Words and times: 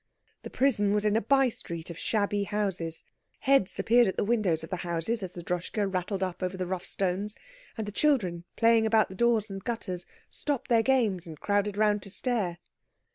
The 0.41 0.49
prison 0.49 0.93
was 0.93 1.05
in 1.05 1.15
a 1.15 1.21
by 1.21 1.49
street 1.49 1.91
of 1.91 1.97
shabby 1.99 2.45
houses. 2.45 3.05
Heads 3.41 3.77
appeared 3.77 4.07
at 4.07 4.17
the 4.17 4.23
windows 4.23 4.63
of 4.63 4.71
the 4.71 4.77
houses 4.77 5.21
as 5.21 5.33
the 5.33 5.43
Droschke 5.43 5.77
rattled 5.85 6.23
up 6.23 6.41
over 6.41 6.57
the 6.57 6.65
rough 6.65 6.87
stones, 6.87 7.35
and 7.77 7.85
the 7.85 7.91
children 7.91 8.43
playing 8.55 8.87
about 8.87 9.09
the 9.09 9.15
doors 9.15 9.51
and 9.51 9.63
gutters 9.63 10.07
stopped 10.27 10.69
their 10.69 10.81
games 10.81 11.27
and 11.27 11.39
crowded 11.39 11.77
round 11.77 12.01
to 12.01 12.09
stare. 12.09 12.57